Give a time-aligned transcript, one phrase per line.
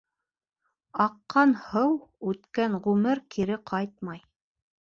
[1.05, 1.93] Аҡҡан һыу,
[2.31, 4.27] үткән ғүмер кире ҡайтмай.